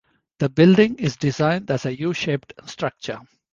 [0.39, 3.19] The building is designed as a U-shaped structure.